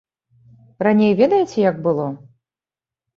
[0.87, 2.07] Раней ведаеце, як было?